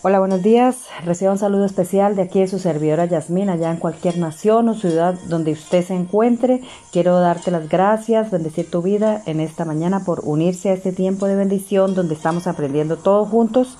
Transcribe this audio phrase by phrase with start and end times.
[0.00, 0.86] Hola, buenos días.
[1.04, 4.74] Reciba un saludo especial de aquí de su servidora Yasmina, allá en cualquier nación o
[4.74, 6.60] ciudad donde usted se encuentre.
[6.92, 11.26] Quiero darte las gracias, bendecir tu vida en esta mañana por unirse a este tiempo
[11.26, 13.76] de bendición donde estamos aprendiendo todos juntos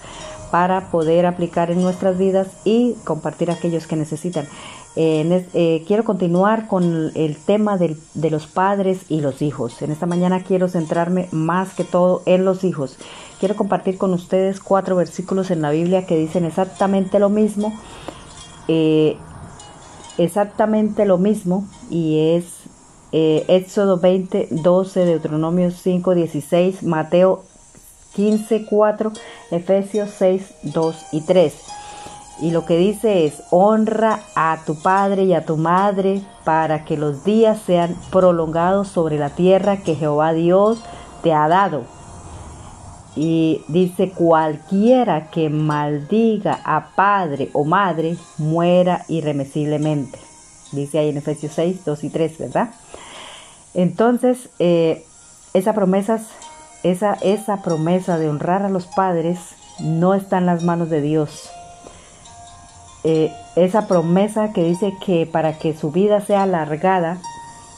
[0.50, 4.46] para poder aplicar en nuestras vidas y compartir a aquellos que necesitan.
[5.00, 9.80] Eh, quiero continuar con el tema de los padres y los hijos.
[9.82, 12.96] En esta mañana quiero centrarme más que todo en los hijos.
[13.38, 17.72] Quiero compartir con ustedes cuatro versículos en la Biblia que dicen exactamente lo mismo.
[18.66, 19.16] Eh,
[20.18, 22.44] exactamente lo mismo y es
[23.12, 27.44] eh, Éxodo 20, 12, Deuteronomio 5, 16, Mateo
[28.14, 29.12] 15, 4,
[29.50, 31.54] Efesios 6, 2 y 3.
[32.40, 36.96] Y lo que dice es, honra a tu padre y a tu madre para que
[36.96, 40.80] los días sean prolongados sobre la tierra que Jehová Dios
[41.22, 41.82] te ha dado.
[43.16, 50.18] Y dice, cualquiera que maldiga a padre o madre, muera irremisiblemente.
[50.70, 52.70] Dice ahí en Efesios 6, 2 y 3, ¿verdad?
[53.74, 55.04] Entonces, eh,
[55.54, 56.20] esa, promesa,
[56.82, 59.38] esa, esa promesa de honrar a los padres
[59.80, 61.50] no está en las manos de Dios
[63.04, 67.18] eh, esa promesa que dice que para que su vida sea alargada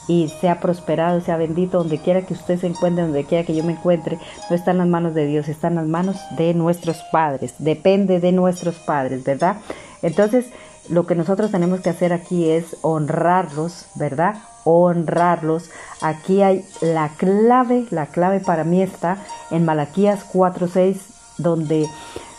[0.07, 3.63] y sea prosperado, sea bendito, donde quiera que usted se encuentre, donde quiera que yo
[3.63, 4.17] me encuentre,
[4.49, 8.19] no está en las manos de Dios, está en las manos de nuestros padres, depende
[8.19, 9.57] de nuestros padres, ¿verdad?
[10.01, 10.47] Entonces,
[10.91, 14.35] lo que nosotros tenemos que hacer aquí es honrarlos, ¿verdad?
[14.65, 15.69] Honrarlos.
[16.01, 19.17] Aquí hay la clave, la clave para mí está
[19.49, 20.97] en Malaquías 4:6,
[21.37, 21.89] donde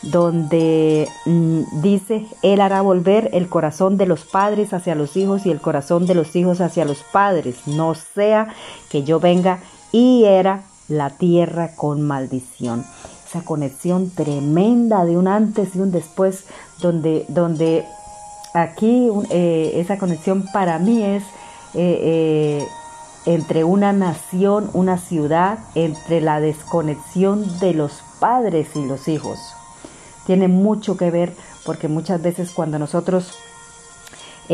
[0.02, 5.50] donde mm, dice, Él hará volver el corazón de los padres hacia los hijos y
[5.50, 8.48] el corazón de los hijos hacia los padres, no sea
[8.90, 9.60] que yo venga
[9.92, 12.84] y era la tierra con maldición.
[13.28, 16.44] Esa conexión tremenda de un antes y un después,
[16.80, 17.86] donde, donde
[18.54, 21.22] aquí eh, esa conexión para mí es
[21.74, 22.68] eh, eh,
[23.24, 29.38] entre una nación, una ciudad, entre la desconexión de los padres y los hijos.
[30.26, 33.32] Tiene mucho que ver porque muchas veces cuando nosotros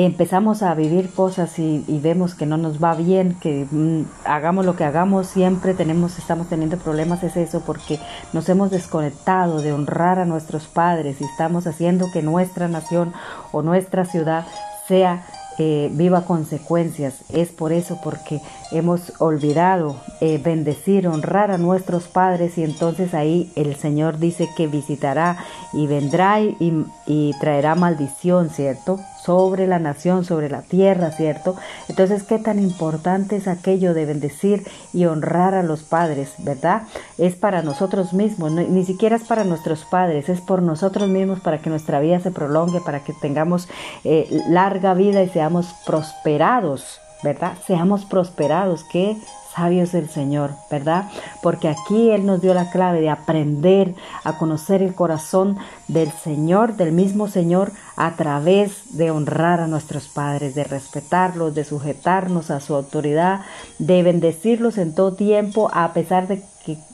[0.04, 4.76] empezamos a vivir cosas y, vemos que no nos va bien, que mm, hagamos lo
[4.76, 7.98] que hagamos, siempre tenemos, estamos teniendo problemas, es eso, porque
[8.32, 13.12] nos hemos desconectado de honrar a nuestros padres y estamos haciendo que nuestra nación
[13.53, 14.47] o nuestra ciudad
[14.87, 15.25] sea
[15.60, 17.25] eh, viva consecuencias.
[17.31, 23.53] Es por eso, porque hemos olvidado eh, bendecir, honrar a nuestros padres y entonces ahí
[23.56, 25.37] el Señor dice que visitará
[25.72, 29.00] y vendrá y, y traerá maldición, ¿cierto?
[29.28, 31.54] Sobre la nación, sobre la tierra, ¿cierto?
[31.90, 36.84] Entonces, ¿qué tan importante es aquello de bendecir y honrar a los padres, ¿verdad?
[37.18, 41.58] Es para nosotros mismos, ni siquiera es para nuestros padres, es por nosotros mismos para
[41.58, 43.68] que nuestra vida se prolongue, para que tengamos
[44.02, 47.56] eh, larga vida y seamos prosperados, ¿verdad?
[47.66, 49.16] Seamos prosperados, que
[49.54, 51.10] sabios del Señor, ¿verdad?
[51.42, 55.58] Porque aquí Él nos dio la clave de aprender a conocer el corazón
[55.88, 61.64] del Señor, del mismo Señor, a través de honrar a nuestros padres, de respetarlos, de
[61.64, 63.40] sujetarnos a su autoridad,
[63.78, 66.42] de bendecirlos en todo tiempo, a pesar de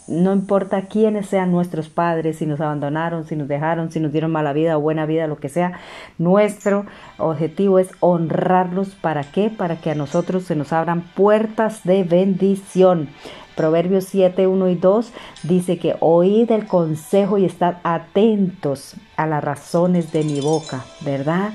[0.06, 4.30] no importa quiénes sean nuestros padres, si nos abandonaron, si nos dejaron, si nos dieron
[4.30, 5.80] mala vida o buena vida, lo que sea,
[6.18, 6.86] nuestro
[7.18, 8.94] objetivo es honrarlos.
[8.94, 9.50] ¿Para qué?
[9.50, 13.08] Para que a nosotros se nos abran puertas de bendición.
[13.56, 15.12] Proverbios 7, 1 y 2
[15.44, 21.52] dice que oíd el consejo y estad atentos a las razones de mi boca, ¿verdad?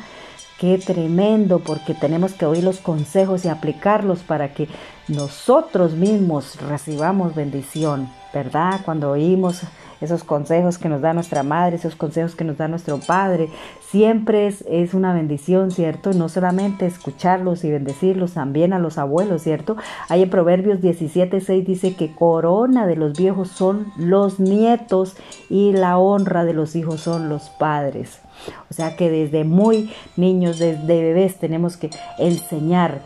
[0.60, 4.68] Qué tremendo, porque tenemos que oír los consejos y aplicarlos para que
[5.08, 8.82] nosotros mismos recibamos bendición, ¿verdad?
[8.84, 9.62] Cuando oímos
[10.02, 13.50] esos consejos que nos da nuestra madre, esos consejos que nos da nuestro padre,
[13.90, 16.14] siempre es, es una bendición, ¿cierto?
[16.14, 19.78] No solamente escucharlos y bendecirlos, también a los abuelos, ¿cierto?
[20.08, 25.16] Hay en Proverbios 17, 6 dice que corona de los viejos son los nietos
[25.50, 28.22] y la honra de los hijos son los padres.
[28.70, 33.02] O sea que desde muy niños, desde bebés, tenemos que enseñar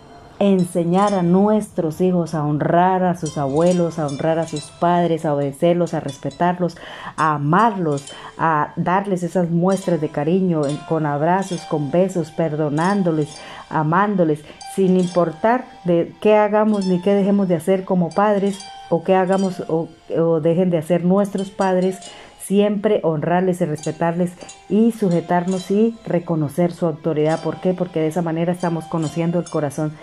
[0.51, 5.33] enseñar a nuestros hijos a honrar a sus abuelos, a honrar a sus padres, a
[5.33, 6.77] obedecerlos, a respetarlos,
[7.17, 13.37] a amarlos, a darles esas muestras de cariño con abrazos, con besos, perdonándoles,
[13.69, 14.43] amándoles,
[14.75, 18.59] sin importar de qué hagamos ni qué dejemos de hacer como padres
[18.89, 19.87] o qué hagamos o,
[20.17, 21.99] o dejen de hacer nuestros padres,
[22.39, 24.33] siempre honrarles y respetarles
[24.69, 27.41] y sujetarnos y reconocer su autoridad.
[27.41, 27.73] ¿Por qué?
[27.73, 29.93] Porque de esa manera estamos conociendo el corazón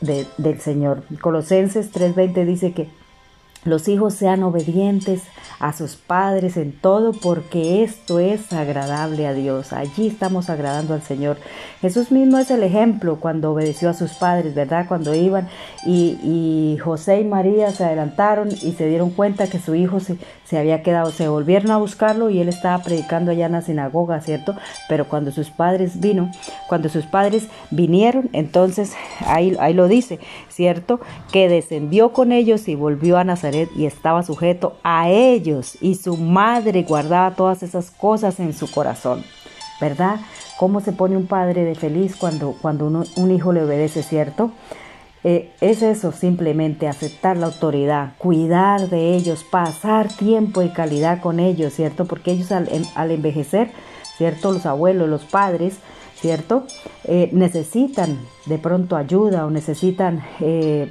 [0.00, 1.02] del Señor.
[1.20, 2.88] Colosenses 3:20 dice que
[3.64, 5.22] los hijos sean obedientes
[5.58, 9.74] a sus padres en todo, porque esto es agradable a Dios.
[9.74, 11.36] Allí estamos agradando al Señor.
[11.82, 14.86] Jesús mismo es el ejemplo cuando obedeció a sus padres, ¿verdad?
[14.88, 15.48] Cuando iban
[15.86, 20.16] y, José y María se adelantaron y se dieron cuenta que su hijo se,
[20.50, 24.20] se había quedado, se volvieron a buscarlo y él estaba predicando allá en la sinagoga,
[24.20, 24.56] ¿cierto?
[24.88, 26.28] Pero cuando sus padres vino,
[26.68, 28.94] cuando sus padres vinieron, entonces
[29.24, 30.18] ahí, ahí lo dice,
[30.48, 30.98] ¿cierto?
[31.30, 36.16] Que descendió con ellos y volvió a Nazaret y estaba sujeto a ellos y su
[36.16, 39.22] madre guardaba todas esas cosas en su corazón,
[39.80, 40.16] ¿verdad?
[40.58, 44.50] ¿Cómo se pone un padre de feliz cuando, cuando un hijo le obedece, cierto?
[45.22, 51.40] Eh, es eso, simplemente aceptar la autoridad, cuidar de ellos, pasar tiempo y calidad con
[51.40, 52.06] ellos, ¿cierto?
[52.06, 53.70] Porque ellos al, envejecer,
[54.16, 54.52] ¿cierto?
[54.52, 55.78] Los abuelos, los padres,
[56.14, 56.64] ¿cierto?
[57.04, 60.90] Eh, necesitan de pronto ayuda o necesitan eh,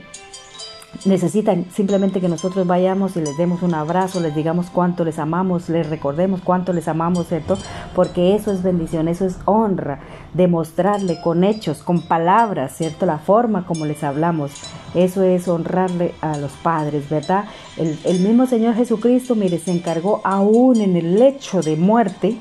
[1.06, 5.70] necesitan simplemente que nosotros vayamos y les demos un abrazo, les digamos cuánto les amamos,
[5.70, 7.58] les recordemos cuánto les amamos, ¿cierto?
[7.96, 10.00] Porque eso es bendición, eso es honra,
[10.34, 13.06] demostrarle con hechos, con palabras, ¿cierto?
[13.06, 14.52] La forma como les hablamos,
[14.94, 17.46] eso es honrarle a los padres, ¿verdad?
[17.78, 22.38] El, mismo Señor Jesucristo, mire, se encargó aún en el lecho de muerte,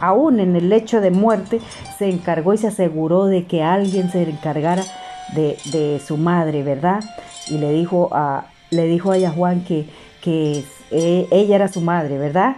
[0.00, 1.60] aún en el lecho de muerte,
[1.98, 4.84] se encargó y se aseguró de que alguien se encargara
[5.34, 7.00] de su madre, ¿verdad?
[7.48, 9.88] Y le dijo a, le dijo a Juan que,
[10.22, 12.56] que eh, ella era su madre, ¿verdad?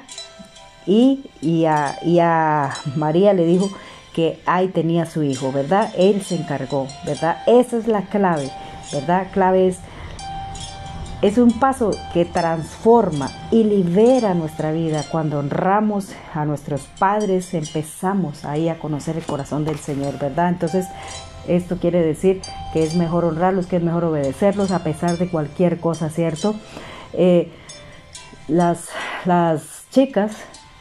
[0.87, 3.70] Y, y, a, y a María le dijo
[4.14, 5.93] que ahí tenía su hijo, ¿verdad?
[5.96, 7.43] Él se encargó, ¿verdad?
[7.46, 8.50] Esa es la clave,
[8.93, 9.29] ¿verdad?
[9.32, 9.79] Clave es,
[11.20, 15.05] es un paso que transforma y libera nuestra vida.
[15.11, 20.49] Cuando honramos a nuestros padres, empezamos ahí a conocer el corazón del Señor, ¿verdad?
[20.49, 20.87] Entonces,
[21.49, 22.41] esto quiere decir
[22.73, 26.55] que es mejor honrarlos, que es mejor obedecerlos a pesar de cualquier cosa, ¿cierto?
[27.12, 27.50] Eh,
[28.49, 28.89] las,
[29.25, 30.33] las chicas,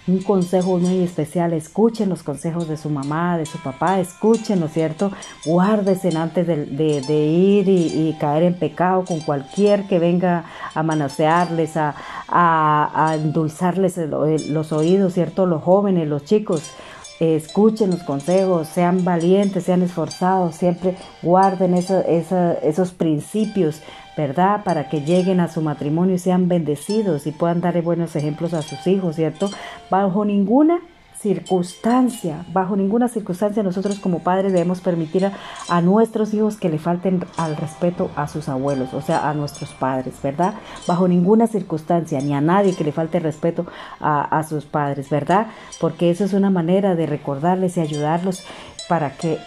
[0.08, 4.70] un consejo muy especial, escuchen los consejos de su mamá, de su papá, escuchen, ¿no
[4.70, 5.12] cierto?
[5.46, 11.94] Guárdense antes de, ir y, caer en pecado con cualquier que venga a manosearles, a,
[12.30, 15.46] a, a endulzarles los oídos, ¿cierto?
[15.46, 16.72] Los jóvenes, los chicos,
[17.20, 23.82] escuchen los consejos, sean valientes, sean esforzados, siempre guarden esos principios,
[24.16, 24.64] ¿verdad?
[24.64, 28.62] Para que lleguen a su matrimonio y sean bendecidos y puedan darle buenos ejemplos a
[28.62, 29.50] sus hijos, ¿cierto?
[29.90, 30.80] Bajo ninguna
[31.20, 35.32] circunstancia, bajo ninguna circunstancia nosotros como padres debemos permitir
[35.70, 39.72] a, nuestros hijos que le falten al respeto a sus abuelos, o sea, a nuestros
[39.72, 40.54] padres, ¿verdad?
[40.88, 43.66] Bajo ninguna circunstancia, ni a nadie que le falte respeto
[44.00, 45.48] a, a sus padres, ¿verdad?
[45.80, 48.44] Porque eso es una manera de recordarles y ayudarlos
[48.88, 49.38] para que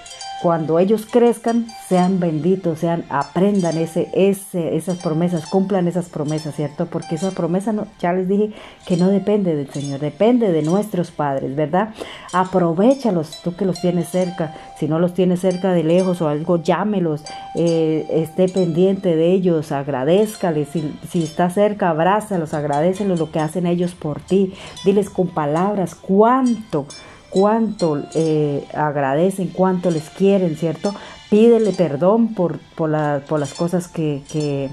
[0.43, 6.87] cuando ellos crezcan, sean benditos, sean, aprendan ese, ese, esas promesas, cumplan esas promesas, ¿cierto?
[6.87, 8.53] Porque esa promesa, ya les dije
[8.87, 11.91] que no depende del Señor, depende de nuestros padres, ¿verdad?
[12.33, 16.63] Aprovechalos, tú que los tienes cerca, si no los tienes cerca de lejos o algo,
[16.63, 17.23] llámelos,
[17.55, 23.67] eh, esté pendiente de ellos, agradezcales, si, si está cerca, abrázalos, agradecelos lo que hacen
[23.67, 24.55] ellos por ti,
[24.87, 26.87] diles con palabras cuánto
[27.31, 30.95] cuánto eh, agradecen, cuánto les quieren, ¿cierto?
[31.31, 32.91] Pídele perdón por, por,
[33.23, 34.69] por las cosas que, que,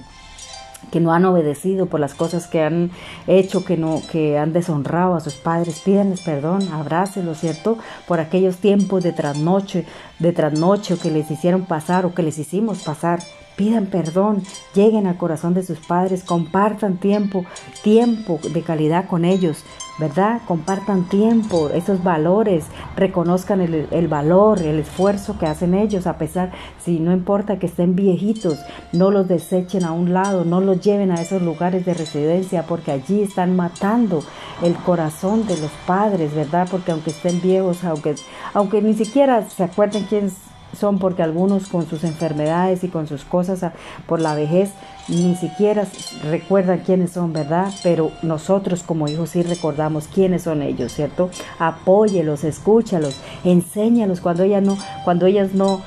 [0.99, 2.89] no han obedecido, por las cosas que han
[3.27, 5.79] hecho, que, no, que han deshonrado a sus padres.
[5.79, 7.77] Pídanles perdón, abrácelos, ¿cierto?
[8.07, 9.85] Por aquellos tiempos de trasnoche,
[10.17, 13.19] de trasnoche que les hicieron pasar o que les hicimos pasar
[13.57, 17.43] pidan perdón, lleguen al corazón de sus padres, compartan tiempo,
[17.83, 19.65] tiempo de calidad con ellos,
[19.97, 20.41] ¿verdad?
[20.47, 26.99] Compartan tiempo, esos valores, reconozcan el, valor, el esfuerzo que hacen ellos, a pesar, si
[26.99, 28.59] no importa que estén viejitos,
[28.93, 32.91] no los desechen a un lado, no los lleven a esos lugares de residencia, porque
[32.91, 34.23] allí están matando
[34.61, 36.67] el corazón de los padres, ¿verdad?
[36.69, 38.15] Porque aunque estén viejos, aunque,
[38.53, 40.31] aunque ni siquiera se acuerden quién
[40.75, 43.73] son porque algunos con sus enfermedades y con sus cosas ah,
[44.05, 44.71] por la vejez
[45.07, 45.87] ni siquiera
[46.23, 47.71] recuerdan quiénes son, ¿verdad?
[47.83, 51.29] Pero nosotros como hijos sí recordamos quiénes son ellos, ¿cierto?
[51.59, 55.81] Apóyelos, escúchalos, enséñalos cuando ellas no, cuando ellas no,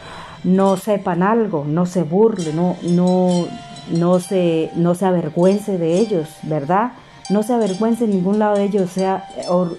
[0.44, 3.46] no sepan algo, no se burlen, no, no,
[3.90, 6.92] no se, no se avergüence de ellos, ¿verdad?
[7.30, 9.28] No se avergüence en ningún lado de ellos, sea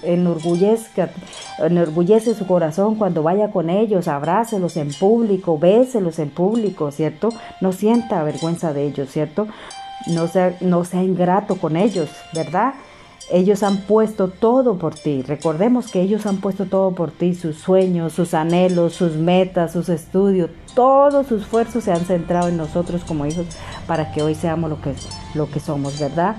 [0.03, 1.09] enorgullezca,
[1.59, 7.29] enorgullece su corazón cuando vaya con ellos, abrácelos en público, béselos en público, ¿cierto?
[7.59, 9.47] No sienta vergüenza de ellos, ¿cierto?
[10.07, 12.73] No sea, no sea ingrato con ellos, ¿verdad?
[13.31, 15.21] Ellos han puesto todo por ti.
[15.21, 19.89] Recordemos que ellos han puesto todo por ti, sus sueños, sus anhelos, sus metas, sus
[19.89, 23.45] estudios, todo su esfuerzo se han centrado en nosotros como hijos
[23.87, 24.93] para que hoy seamos lo que,
[25.33, 26.37] lo que somos, ¿verdad?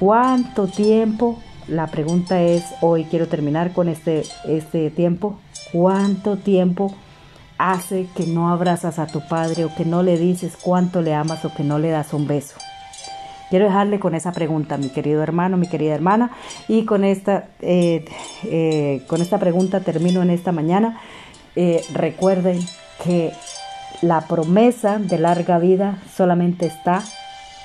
[0.00, 1.38] ¿Cuánto tiempo?
[1.68, 5.38] La pregunta es, hoy quiero terminar con este, este tiempo.
[5.72, 6.94] ¿Cuánto tiempo
[7.58, 11.44] hace que no abrazas a tu padre o que no le dices cuánto le amas
[11.44, 12.56] o que no le das un beso?
[13.50, 16.30] Quiero dejarle con esa pregunta, mi querido hermano, mi querida hermana,
[16.66, 18.06] y con esta, eh,
[18.44, 20.98] eh, con esta pregunta termino en esta mañana.
[21.56, 22.58] Eh, recuerden
[23.04, 23.32] que
[24.00, 27.02] la promesa de larga vida solamente está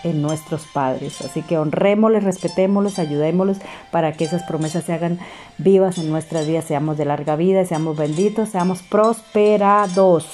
[0.05, 1.19] en nuestros padres.
[1.21, 3.57] Así que honrémosles, respetémoslos, ayudémoslos
[3.91, 5.19] para que esas promesas se hagan
[5.57, 10.27] vivas en nuestras vidas, seamos de larga vida, seamos benditos, seamos prosperados.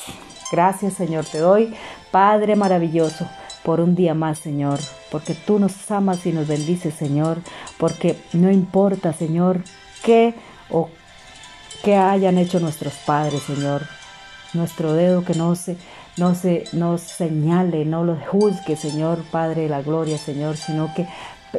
[0.51, 1.73] Gracias Señor, te doy,
[2.11, 3.25] Padre maravilloso
[3.63, 7.37] por un día más, Señor, porque tú nos amas y nos bendices, Señor,
[7.77, 9.61] porque no importa, Señor,
[10.03, 10.33] qué
[10.69, 10.89] o
[11.83, 13.83] qué hayan hecho nuestros padres, Señor,
[14.53, 15.77] nuestro dedo que no se
[16.17, 21.07] no se nos señale, no lo juzgue, Señor Padre de la gloria, Señor, sino que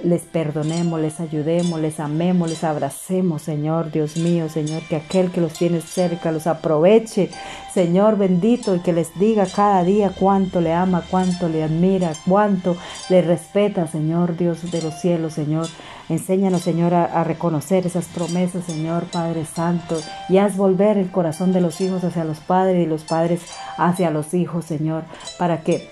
[0.04, 5.40] les perdonemos, les ayudemos, les amemos, les abracemos, Señor Dios mío, Señor, que aquel que
[5.40, 7.30] los tiene cerca los aproveche,
[7.72, 12.76] Señor bendito, y que les diga cada día cuánto le ama, cuánto le admira, cuánto
[13.10, 15.66] le respeta, Señor Dios de los cielos, Señor.
[16.12, 21.54] Enséñanos, Señor, a, a reconocer esas promesas, Señor Padre Santo, y haz volver el corazón
[21.54, 23.40] de los hijos hacia los padres y los padres
[23.78, 25.04] hacia los hijos, Señor,
[25.38, 25.88] para que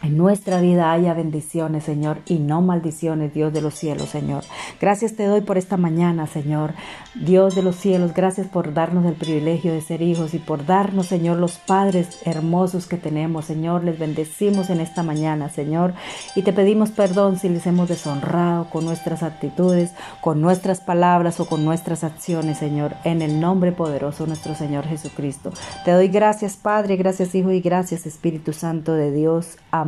[0.00, 4.44] en nuestra vida haya bendiciones, Señor, y no maldiciones, Dios de los cielos, Señor.
[4.80, 6.74] Gracias te doy por esta mañana, Señor.
[7.16, 11.06] Dios de los cielos, gracias por darnos el privilegio de ser hijos y por darnos,
[11.06, 13.82] Señor, los padres hermosos que tenemos, Señor.
[13.82, 15.94] Les bendecimos en esta mañana, Señor,
[16.36, 19.90] y te pedimos perdón si les hemos deshonrado con nuestras actitudes,
[20.20, 24.86] con nuestras palabras o con nuestras acciones, Señor, en el nombre poderoso de nuestro Señor
[24.86, 25.50] Jesucristo.
[25.84, 29.56] Te doy gracias, Padre, gracias, Hijo, y gracias, Espíritu Santo de Dios.
[29.72, 29.87] Amén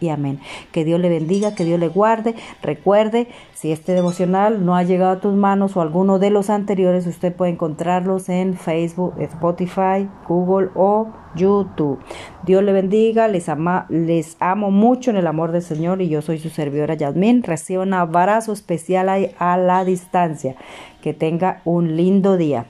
[0.00, 0.40] y amén.
[0.72, 2.34] Que Dios le bendiga, que Dios le guarde.
[2.62, 7.06] Recuerde, si este devocional no ha llegado a tus manos o alguno de los anteriores,
[7.06, 11.98] usted puede encontrarlos en Facebook, Spotify, Google o YouTube.
[12.44, 16.22] Dios le bendiga, les, ama, les amo mucho en el amor del Señor y yo
[16.22, 17.42] soy su servidora Yasmín.
[17.42, 19.08] Reciba un abrazo especial
[19.38, 20.56] a la distancia.
[21.02, 22.66] Que tenga un lindo día.